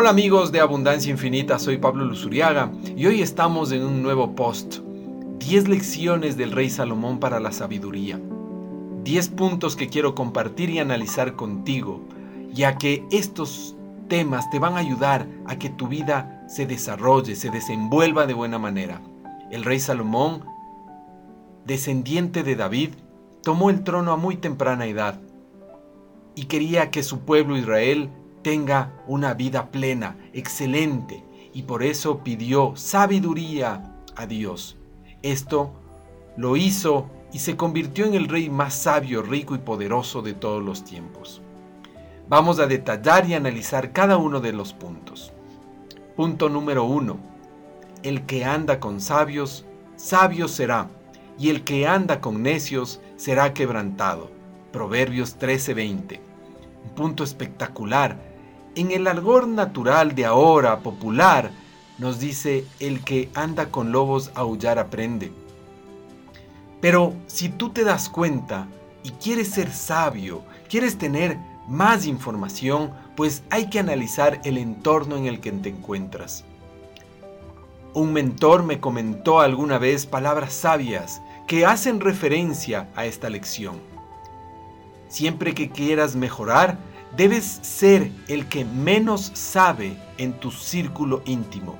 [0.00, 4.76] Hola amigos de Abundancia Infinita, soy Pablo Luzuriaga y hoy estamos en un nuevo post.
[5.40, 8.20] 10 lecciones del rey Salomón para la sabiduría.
[9.02, 12.00] 10 puntos que quiero compartir y analizar contigo,
[12.52, 13.74] ya que estos
[14.06, 18.60] temas te van a ayudar a que tu vida se desarrolle, se desenvuelva de buena
[18.60, 19.02] manera.
[19.50, 20.44] El rey Salomón,
[21.64, 22.90] descendiente de David,
[23.42, 25.18] tomó el trono a muy temprana edad
[26.36, 28.10] y quería que su pueblo Israel
[28.42, 34.76] tenga una vida plena, excelente, y por eso pidió sabiduría a Dios.
[35.22, 35.72] Esto
[36.36, 40.62] lo hizo y se convirtió en el rey más sabio, rico y poderoso de todos
[40.62, 41.42] los tiempos.
[42.28, 45.32] Vamos a detallar y analizar cada uno de los puntos.
[46.14, 47.18] Punto número uno.
[48.02, 49.64] El que anda con sabios,
[49.96, 50.88] sabio será,
[51.38, 54.30] y el que anda con necios será quebrantado.
[54.72, 56.20] Proverbios 13:20.
[56.84, 58.18] Un punto espectacular
[58.78, 61.50] en el algor natural de ahora, popular,
[61.98, 65.32] nos dice, el que anda con lobos aullar aprende.
[66.80, 68.68] Pero si tú te das cuenta
[69.02, 75.26] y quieres ser sabio, quieres tener más información, pues hay que analizar el entorno en
[75.26, 76.44] el que te encuentras.
[77.94, 83.80] Un mentor me comentó alguna vez palabras sabias que hacen referencia a esta lección.
[85.08, 86.78] Siempre que quieras mejorar,
[87.16, 91.76] Debes ser el que menos sabe en tu círculo íntimo.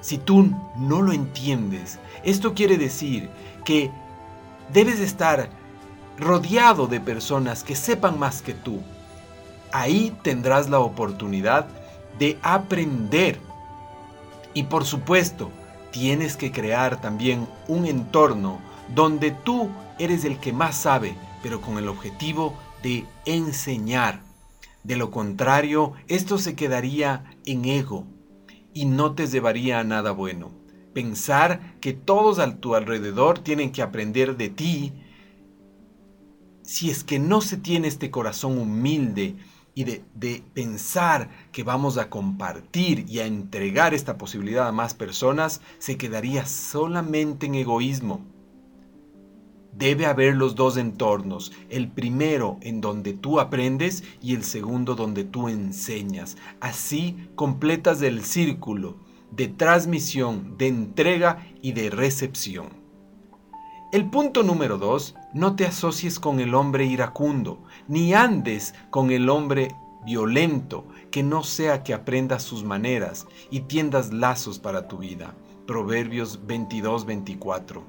[0.00, 3.28] Si tú no lo entiendes, esto quiere decir
[3.64, 3.90] que
[4.72, 5.50] debes estar
[6.18, 8.80] rodeado de personas que sepan más que tú.
[9.72, 11.66] Ahí tendrás la oportunidad
[12.18, 13.38] de aprender.
[14.54, 15.50] Y por supuesto,
[15.90, 18.58] tienes que crear también un entorno
[18.94, 24.22] donde tú eres el que más sabe, pero con el objetivo de enseñar.
[24.84, 28.06] De lo contrario, esto se quedaría en ego
[28.72, 30.52] y no te llevaría a nada bueno.
[30.92, 34.92] Pensar que todos a tu alrededor tienen que aprender de ti,
[36.62, 39.36] si es que no se tiene este corazón humilde
[39.74, 44.94] y de, de, pensar que vamos a compartir y a entregar esta posibilidad a más
[44.94, 48.35] personas, se quedaría solamente en egoísmo.
[49.78, 55.24] Debe haber los dos entornos, el primero en donde tú aprendes y el segundo donde
[55.24, 56.38] tú enseñas.
[56.60, 58.96] Así completas el círculo
[59.30, 62.68] de transmisión, de entrega y de recepción.
[63.92, 69.28] El punto número dos, no te asocies con el hombre iracundo, ni andes con el
[69.28, 69.74] hombre
[70.06, 75.34] violento, que no sea que aprendas sus maneras y tiendas lazos para tu vida.
[75.66, 77.82] Proverbios 22-24.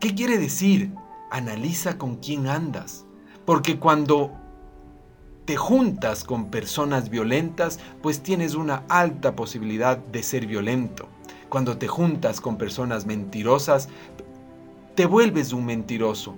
[0.00, 0.92] ¿Qué quiere decir?
[1.32, 3.04] Analiza con quién andas.
[3.44, 4.30] Porque cuando
[5.46, 11.08] te juntas con personas violentas, pues tienes una alta posibilidad de ser violento.
[11.48, 13.88] Cuando te juntas con personas mentirosas,
[14.94, 16.36] te vuelves un mentiroso.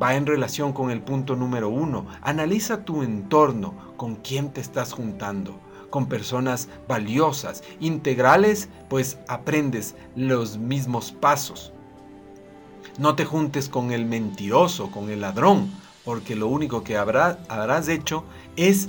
[0.00, 2.06] Va en relación con el punto número uno.
[2.22, 5.58] Analiza tu entorno, con quién te estás juntando.
[5.90, 11.72] Con personas valiosas, integrales, pues aprendes los mismos pasos.
[12.98, 15.70] No te juntes con el mentiroso, con el ladrón,
[16.04, 18.24] porque lo único que habrás hecho
[18.56, 18.88] es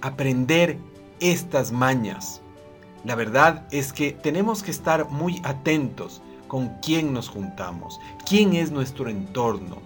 [0.00, 0.78] aprender
[1.20, 2.40] estas mañas.
[3.04, 8.70] La verdad es que tenemos que estar muy atentos con quién nos juntamos, quién es
[8.70, 9.78] nuestro entorno,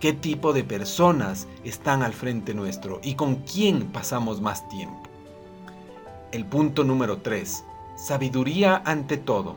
[0.00, 5.02] qué tipo de personas están al frente nuestro y con quién pasamos más tiempo.
[6.30, 7.64] El punto número 3.
[7.96, 9.56] Sabiduría ante todo.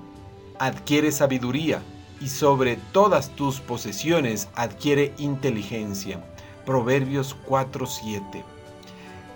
[0.58, 1.82] Adquiere sabiduría
[2.22, 6.24] y sobre todas tus posesiones adquiere inteligencia.
[6.66, 8.44] Proverbios 4:7.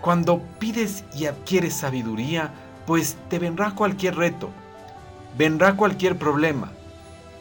[0.01, 2.53] Cuando pides y adquieres sabiduría,
[2.85, 4.49] pues te vendrá cualquier reto,
[5.35, 6.71] vendrá cualquier problema,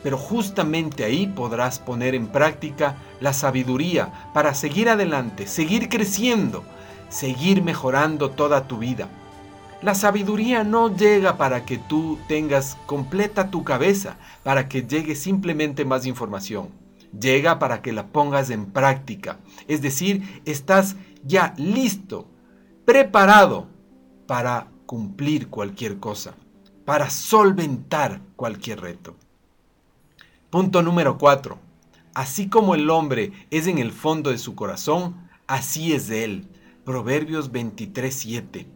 [0.03, 6.65] pero justamente ahí podrás poner en práctica la sabiduría para seguir adelante, seguir creciendo,
[7.11, 9.09] seguir mejorando toda tu vida.
[9.85, 15.85] La sabiduría no llega para que tú tengas completa tu cabeza, para que llegue simplemente
[15.85, 16.71] más información.
[17.21, 19.41] Llega para que la pongas en práctica.
[19.69, 22.27] Es decir, estás ya listo,
[22.87, 23.69] preparado
[24.27, 26.35] para cumplir cualquier cosa,
[26.87, 29.15] para solventar cualquier reto.
[30.49, 31.59] Punto número 4.
[32.15, 36.49] Así como el hombre es en el fondo de su corazón, así es de él.
[36.87, 38.74] Proverbios 23:7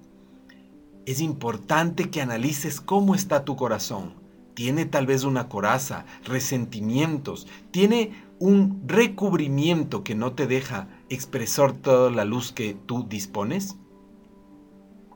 [1.08, 4.12] es importante que analices cómo está tu corazón.
[4.52, 12.10] Tiene tal vez una coraza, resentimientos, tiene un recubrimiento que no te deja expresar toda
[12.10, 13.76] la luz que tú dispones.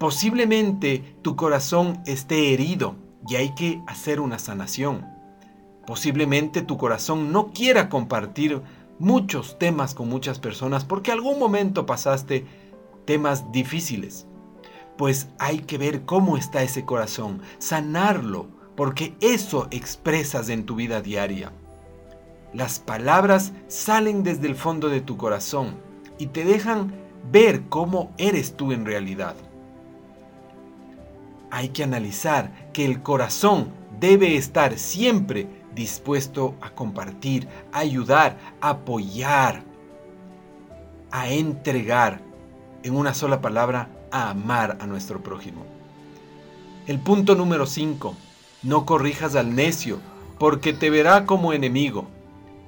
[0.00, 2.96] Posiblemente tu corazón esté herido
[3.28, 5.06] y hay que hacer una sanación.
[5.86, 8.62] Posiblemente tu corazón no quiera compartir
[8.98, 12.46] muchos temas con muchas personas porque algún momento pasaste
[13.04, 14.26] temas difíciles.
[14.96, 21.00] Pues hay que ver cómo está ese corazón, sanarlo, porque eso expresas en tu vida
[21.00, 21.52] diaria.
[22.52, 25.76] Las palabras salen desde el fondo de tu corazón
[26.18, 26.92] y te dejan
[27.30, 29.34] ver cómo eres tú en realidad.
[31.50, 39.62] Hay que analizar que el corazón debe estar siempre dispuesto a compartir, ayudar, apoyar,
[41.10, 42.20] a entregar,
[42.82, 45.64] en una sola palabra, a amar a nuestro prójimo.
[46.86, 48.14] El punto número 5.
[48.62, 49.98] No corrijas al necio,
[50.38, 52.06] porque te verá como enemigo.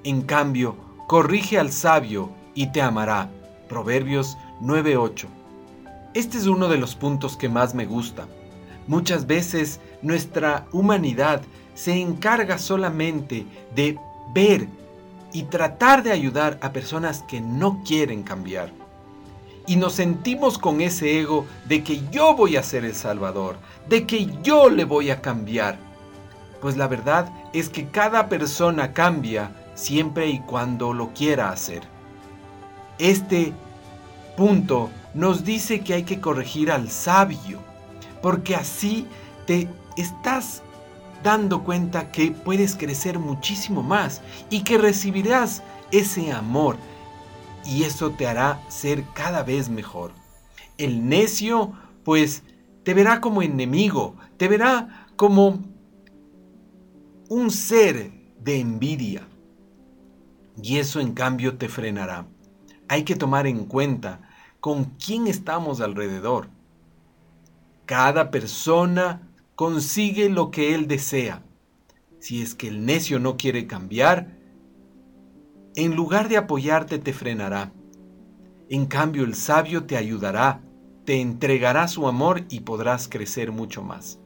[0.03, 0.77] En cambio,
[1.07, 3.31] corrige al sabio y te amará.
[3.69, 5.29] Proverbios 9:8.
[6.15, 8.27] Este es uno de los puntos que más me gusta.
[8.87, 11.43] Muchas veces nuestra humanidad
[11.75, 13.99] se encarga solamente de
[14.33, 14.69] ver
[15.33, 18.84] y tratar de ayudar a personas que no quieren cambiar.
[19.67, 23.57] Y nos sentimos con ese ego de que yo voy a ser el Salvador,
[23.89, 25.79] de que yo le voy a cambiar.
[26.61, 31.83] Pues la verdad es que cada persona cambia siempre y cuando lo quiera hacer.
[32.99, 33.53] Este
[34.37, 37.61] punto nos dice que hay que corregir al sabio,
[38.21, 39.07] porque así
[39.47, 40.63] te estás
[41.23, 44.21] dando cuenta que puedes crecer muchísimo más
[44.51, 46.77] y que recibirás ese amor
[47.65, 50.13] y eso te hará ser cada vez mejor.
[50.79, 51.73] El necio,
[52.05, 52.43] pues,
[52.83, 55.65] te verá como enemigo, te verá como
[57.29, 59.27] un ser de envidia.
[60.63, 62.27] Y eso en cambio te frenará.
[62.89, 64.21] Hay que tomar en cuenta
[64.61, 66.49] con quién estamos alrededor.
[67.87, 71.43] Cada persona consigue lo que él desea.
[72.19, 74.39] Si es que el necio no quiere cambiar,
[75.77, 77.73] en lugar de apoyarte te frenará.
[78.69, 80.63] En cambio el sabio te ayudará,
[81.05, 84.19] te entregará su amor y podrás crecer mucho más.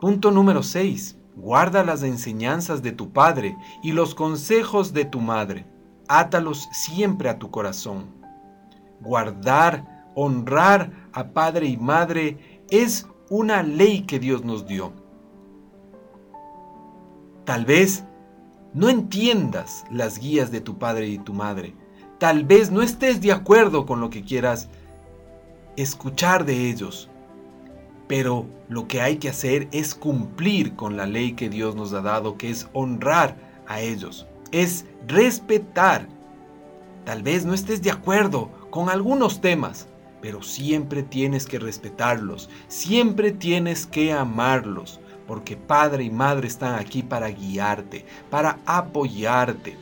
[0.00, 1.18] Punto número 6.
[1.36, 5.66] Guarda las enseñanzas de tu padre y los consejos de tu madre.
[6.08, 8.14] Átalos siempre a tu corazón.
[9.00, 14.92] Guardar, honrar a padre y madre es una ley que Dios nos dio.
[17.44, 18.04] Tal vez
[18.76, 21.74] no entiendas las guías de tu padre y tu madre.
[22.18, 24.68] Tal vez no estés de acuerdo con lo que quieras
[25.76, 27.08] escuchar de ellos.
[28.06, 32.02] Pero lo que hay que hacer es cumplir con la ley que Dios nos ha
[32.02, 36.06] dado, que es honrar a ellos, es respetar.
[37.06, 39.88] Tal vez no estés de acuerdo con algunos temas,
[40.20, 47.02] pero siempre tienes que respetarlos, siempre tienes que amarlos, porque padre y madre están aquí
[47.02, 49.76] para guiarte, para apoyarte.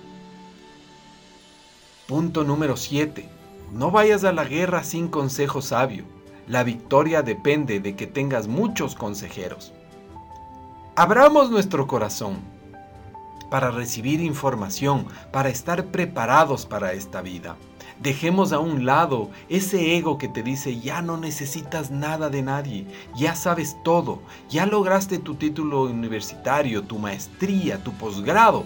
[2.07, 3.29] Punto número 7.
[3.73, 6.05] No vayas a la guerra sin consejo sabio.
[6.47, 9.73] La victoria depende de que tengas muchos consejeros.
[10.97, 12.39] Abramos nuestro corazón
[13.51, 17.57] para recibir información, para estar preparados para esta vida.
[18.01, 22.87] Dejemos a un lado ese ego que te dice ya no necesitas nada de nadie,
[23.15, 28.65] ya sabes todo, ya lograste tu título universitario, tu maestría, tu posgrado.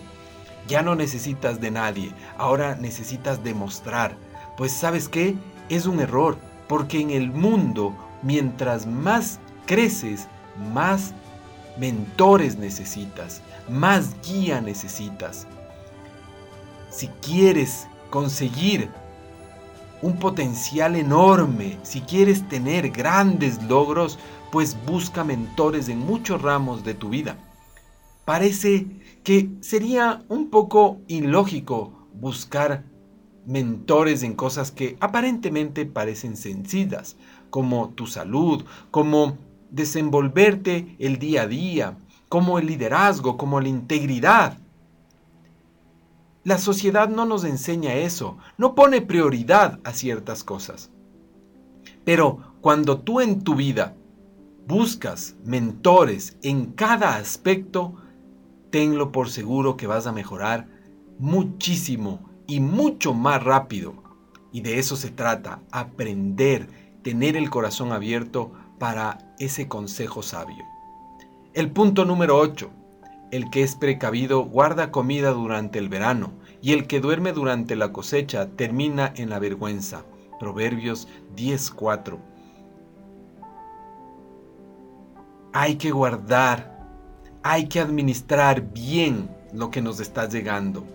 [0.67, 4.17] Ya no necesitas de nadie, ahora necesitas demostrar.
[4.57, 5.35] Pues sabes qué,
[5.69, 6.37] es un error,
[6.67, 10.27] porque en el mundo, mientras más creces,
[10.75, 11.15] más
[11.79, 15.47] mentores necesitas, más guía necesitas.
[16.91, 18.91] Si quieres conseguir
[20.03, 21.79] un potencial enorme.
[21.83, 24.19] Si quieres tener grandes logros,
[24.51, 27.37] pues busca mentores en muchos ramos de tu vida.
[28.25, 28.87] Parece
[29.25, 32.85] que sería un poco ilógico buscar
[33.47, 37.17] mentores en cosas que aparentemente parecen sencillas,
[37.51, 39.39] como tu salud, como
[39.71, 44.59] desenvolverte el día a día, como el liderazgo, como la integridad.
[46.45, 50.91] La sociedad no nos enseña eso, no pone prioridad a ciertas cosas.
[52.05, 53.95] Pero cuando tú en tu vida
[54.67, 57.95] buscas mentores en cada aspecto,
[58.71, 60.69] tenlo por seguro que vas a mejorar
[61.19, 63.95] muchísimo y mucho más rápido.
[64.53, 66.69] Y de eso se trata, aprender,
[67.03, 70.65] tener el corazón abierto para ese consejo sabio.
[71.53, 72.71] El punto número 8.
[73.31, 76.33] El que es precavido guarda comida durante el verano,
[76.63, 80.05] y el que duerme durante la cosecha termina en la vergüenza.
[80.41, 82.19] Proverbios 10:4.
[85.53, 86.87] Hay que guardar,
[87.43, 90.87] hay que administrar bien lo que nos está llegando.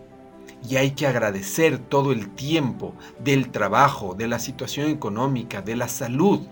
[0.68, 5.88] Y hay que agradecer todo el tiempo del trabajo, de la situación económica, de la
[5.88, 6.48] salud,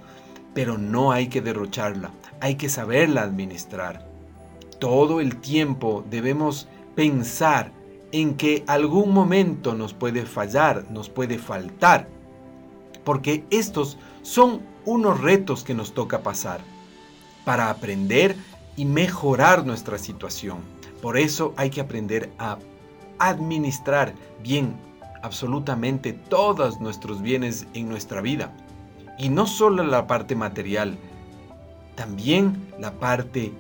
[0.54, 4.11] pero no hay que derrocharla, hay que saberla administrar.
[4.82, 7.72] Todo el tiempo debemos pensar
[8.12, 12.08] en que algún momento nos puede fallar, nos puede faltar,
[13.04, 16.62] porque estos son unos retos que nos toca pasar
[17.46, 18.36] para aprender
[18.76, 20.62] y mejorar nuestra situación.
[21.00, 22.58] Por eso hay que aprender a
[23.20, 24.74] administrar bien
[25.22, 28.52] absolutamente todos nuestros bienes en nuestra vida.
[29.20, 30.98] Y no solo la parte material,
[31.94, 33.54] también la parte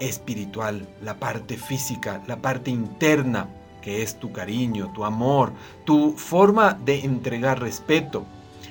[0.00, 3.48] espiritual, la parte física, la parte interna,
[3.80, 5.52] que es tu cariño, tu amor,
[5.84, 8.24] tu forma de entregar respeto.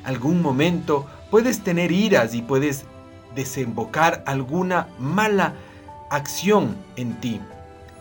[0.04, 2.86] Algún momento puedes tener iras y puedes
[3.34, 5.54] desembocar alguna mala
[6.10, 7.40] acción en ti.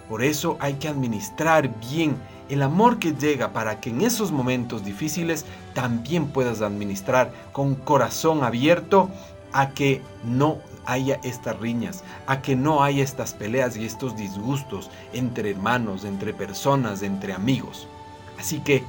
[0.09, 2.17] Por eso hay que administrar bien
[2.49, 8.45] el amor que llega para que en esos momentos difíciles también puedas administrar con corazón
[8.45, 9.09] abierto
[9.55, 14.91] a que no haya estas riñas, a que no haya estas peleas y estos disgustos
[15.13, 17.87] entre hermanos, entre personas, entre amigos.
[18.39, 18.83] Así que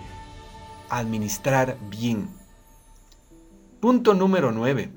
[0.89, 2.29] administrar bien.
[3.79, 4.91] Punto número 9.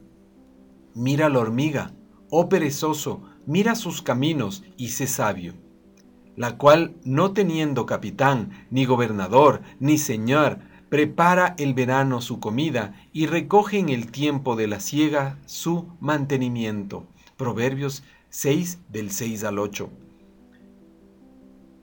[0.95, 1.93] Mira la hormiga,
[2.31, 5.53] oh perezoso, mira sus caminos y sé sabio,
[6.35, 13.27] la cual, no teniendo capitán, ni gobernador, ni señor, prepara el verano su comida y
[13.27, 17.07] recoge en el tiempo de la siega su mantenimiento.
[17.37, 19.91] Proverbios 6 del 6 al 8.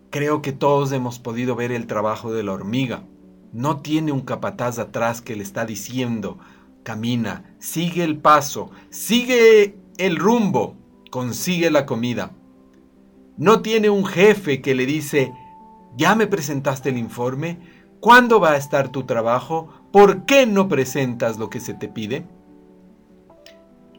[0.09, 3.03] Creo que todos hemos podido ver el trabajo de la hormiga.
[3.51, 6.39] No tiene un capataz atrás que le está diciendo,
[6.83, 10.75] camina, sigue el paso, sigue el rumbo,
[11.11, 12.31] consigue la comida.
[13.37, 15.33] No tiene un jefe que le dice,
[15.97, 17.59] ¿ya me presentaste el informe?
[18.05, 19.67] ¿Cuándo va a estar tu trabajo?
[19.91, 22.27] ¿Por qué no presentas lo que se te pide?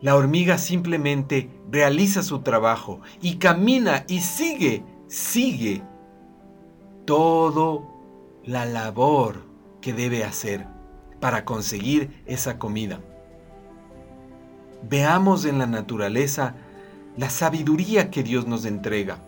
[0.01, 5.83] La hormiga simplemente realiza su trabajo y camina y sigue, sigue
[7.05, 7.83] todo
[8.45, 9.43] la labor
[9.81, 10.69] que debe hacer
[11.19, 13.01] para conseguir esa comida.
[14.89, 16.55] Veamos en la naturaleza
[17.17, 19.19] la sabiduría que Dios nos entrega.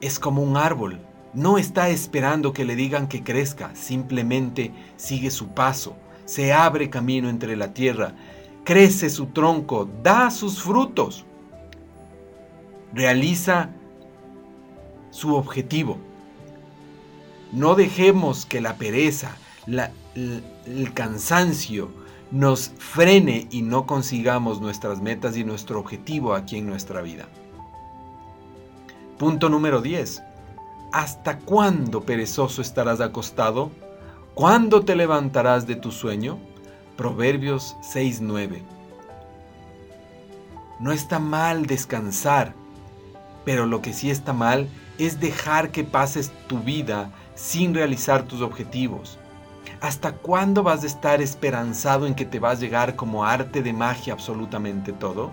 [0.00, 1.00] Es como un árbol,
[1.34, 7.28] no está esperando que le digan que crezca, simplemente sigue su paso, se abre camino
[7.28, 8.14] entre la tierra,
[8.64, 11.24] crece su tronco, da sus frutos,
[12.92, 13.70] realiza
[15.10, 15.98] su objetivo.
[17.52, 19.36] No dejemos que la pereza,
[20.16, 21.90] el cansancio
[22.30, 27.28] nos frene y no consigamos nuestras metas y nuestro objetivo aquí en nuestra vida.
[29.18, 30.22] Punto número 10.
[30.94, 33.72] ¿Hasta cuándo, perezoso, estarás acostado?
[34.34, 36.38] ¿Cuándo te levantarás de tu sueño?
[36.96, 38.62] Proverbios 6:9.
[40.78, 42.54] No está mal descansar,
[43.44, 48.40] pero lo que sí está mal es dejar que pases tu vida sin realizar tus
[48.40, 49.18] objetivos.
[49.80, 53.72] ¿Hasta cuándo vas a estar esperanzado en que te va a llegar como arte de
[53.72, 55.32] magia absolutamente todo?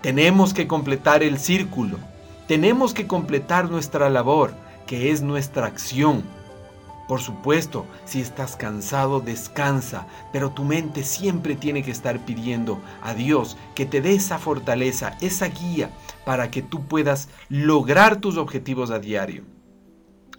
[0.00, 1.98] Tenemos que completar el círculo.
[2.48, 4.54] Tenemos que completar nuestra labor,
[4.86, 6.24] que es nuestra acción.
[7.08, 13.14] Por supuesto, si estás cansado, descansa, pero tu mente siempre tiene que estar pidiendo a
[13.14, 15.90] Dios que te dé esa fortaleza, esa guía,
[16.24, 19.44] para que tú puedas lograr tus objetivos a diario.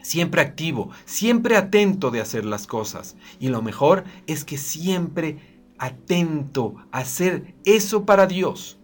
[0.02, 3.16] Siempre activo, siempre atento de hacer las cosas.
[3.40, 8.78] Y lo mejor es que siempre atento a hacer eso para Dios.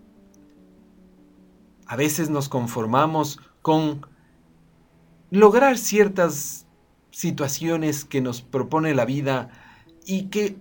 [1.89, 4.05] A veces nos conformamos con
[5.31, 6.67] lograr ciertas
[7.09, 9.49] situaciones que nos propone la vida
[10.05, 10.55] y que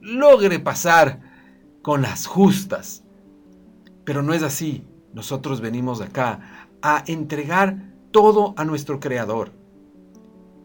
[0.00, 1.20] logre pasar
[1.80, 3.04] con las justas.
[4.04, 4.84] Pero no es así.
[5.14, 9.52] Nosotros venimos acá a entregar todo a nuestro Creador.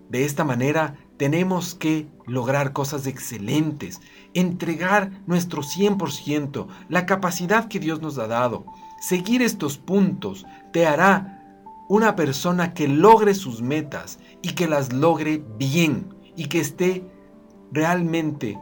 [0.10, 4.02] De esta manera tenemos que lograr cosas excelentes,
[4.34, 8.66] entregar nuestro 100%, la capacidad que Dios nos ha dado.
[9.00, 11.38] Seguir estos puntos te hará
[11.88, 17.06] una persona que logre sus metas y que las logre bien y que esté
[17.72, 18.60] realmente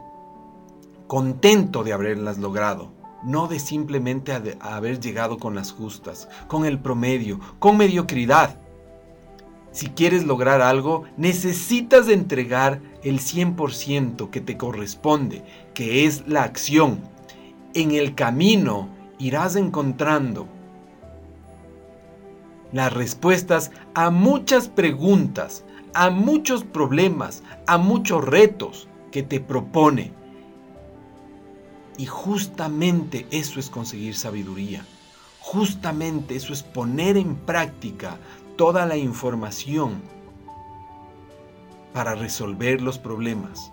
[1.06, 2.92] contento de haberlas logrado,
[3.24, 8.60] no de simplemente haber llegado con las justas, con el promedio, con mediocridad.
[9.72, 17.00] si quieres lograr algo, necesitas entregar el 100% que te corresponde, que es la acción.
[17.74, 20.46] En el camino irás encontrando
[22.72, 30.12] las respuestas a muchas preguntas, a muchos problemas, a muchos retos que te propone.
[31.96, 34.84] Y justamente eso es conseguir sabiduría.
[35.40, 38.18] Justamente eso es poner en práctica
[38.56, 40.02] toda la información
[41.94, 43.72] para resolver los problemas.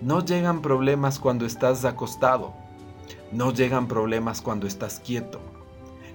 [0.00, 2.54] No llegan problemas cuando estás acostado.
[3.32, 5.40] No llegan problemas cuando estás quieto.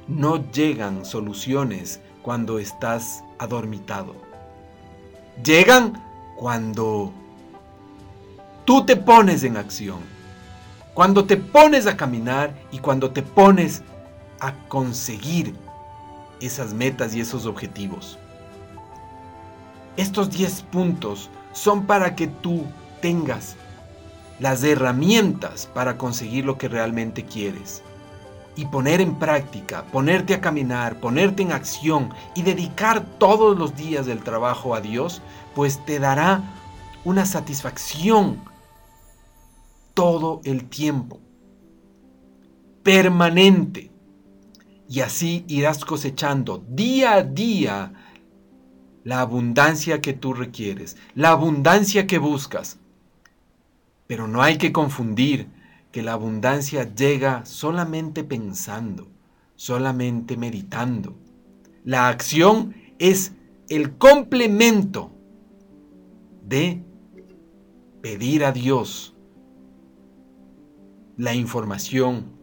[0.08, 4.16] No llegan soluciones cuando estás adormitado.
[5.44, 6.02] Llegan
[6.38, 7.12] cuando
[8.66, 10.00] tú te pones en acción.
[10.94, 13.84] Cuando te pones a caminar y cuando te pones
[14.40, 15.56] a conseguir
[16.42, 18.18] esas metas y esos objetivos.
[19.98, 22.66] Estos 10 puntos son para que tú
[23.02, 23.56] tengas
[24.42, 27.84] las herramientas para conseguir lo que realmente quieres.
[28.56, 34.08] Y poner en práctica, ponerte a caminar, ponerte en acción y dedicar todos los días
[34.08, 35.22] del trabajo a Dios,
[35.56, 36.42] pues te dará
[37.06, 38.42] una satisfacción
[39.94, 41.20] todo el tiempo,
[42.84, 43.92] permanente.
[44.90, 47.94] Y así irás cosechando día a día
[49.04, 52.81] la abundancia que tú requieres, la abundancia que buscas.
[54.12, 55.48] Pero no hay que confundir
[55.94, 59.08] que la abundancia llega solamente pensando,
[59.56, 61.16] solamente meditando.
[61.86, 63.32] La acción es
[63.70, 65.14] el complemento
[66.46, 66.84] de
[68.02, 69.16] pedir a Dios
[71.16, 72.34] la información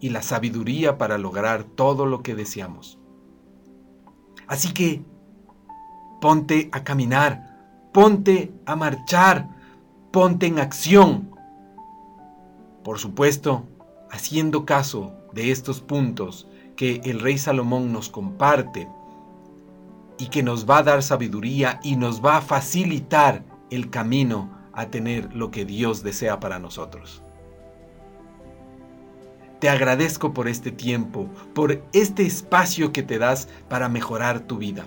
[0.00, 2.98] y la sabiduría para lograr todo lo que deseamos.
[4.46, 5.04] Así que
[6.22, 9.60] ponte a caminar, ponte a marchar,
[10.12, 11.30] ponte en acción.
[12.84, 13.66] Por supuesto,
[14.10, 16.46] haciendo caso de estos puntos
[16.76, 18.88] que el rey Salomón nos comparte
[20.18, 24.86] y que nos va a dar sabiduría y nos va a facilitar el camino a
[24.86, 27.22] tener lo que Dios desea para nosotros.
[29.60, 34.86] Te agradezco por este tiempo, por este espacio que te das para mejorar tu vida.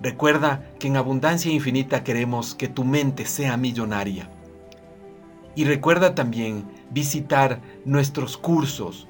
[0.00, 4.30] Recuerda que en Abundancia Infinita queremos que tu mente sea millonaria.
[5.56, 9.08] Y recuerda también visitar nuestros cursos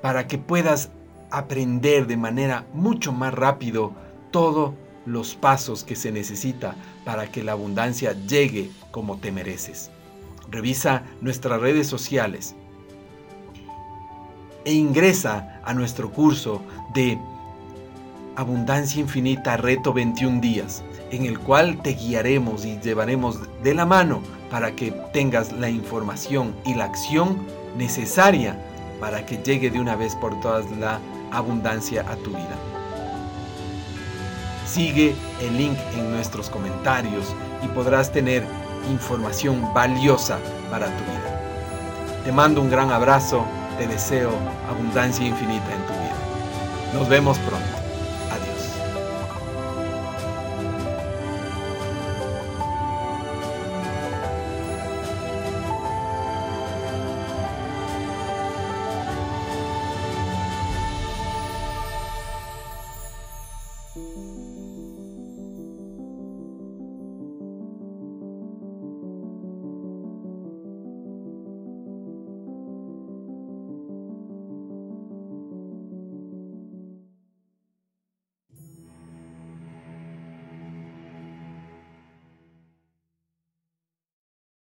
[0.00, 0.90] para que puedas
[1.30, 3.92] aprender de manera mucho más rápido
[4.30, 4.74] todos
[5.06, 6.74] los pasos que se necesita
[7.04, 9.90] para que la abundancia llegue como te mereces.
[10.50, 12.54] Revisa nuestras redes sociales
[14.64, 16.62] e ingresa a nuestro curso
[16.94, 17.18] de
[18.36, 24.22] Abundancia Infinita Reto 21 días, en el cual te guiaremos y llevaremos de la mano
[24.50, 27.38] para que tengas la información y la acción
[27.76, 28.56] necesaria
[29.00, 32.56] para que llegue de una vez por todas la abundancia a tu vida.
[34.66, 38.44] Sigue el link en nuestros comentarios y podrás tener
[38.90, 40.38] información valiosa
[40.70, 42.22] para tu vida.
[42.24, 43.44] Te mando un gran abrazo
[43.80, 44.30] te deseo
[44.68, 46.92] abundancia infinita en tu vida.
[46.92, 47.69] Nos vemos pronto.